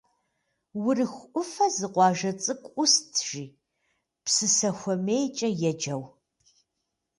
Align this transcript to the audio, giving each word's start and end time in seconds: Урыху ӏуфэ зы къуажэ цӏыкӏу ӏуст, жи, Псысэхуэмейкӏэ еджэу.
Урыху 0.85 1.27
ӏуфэ 1.31 1.67
зы 1.75 1.87
къуажэ 1.93 2.31
цӏыкӏу 2.43 2.71
ӏуст, 2.73 3.13
жи, 3.27 3.45
Псысэхуэмейкӏэ 4.23 5.49
еджэу. 5.69 6.03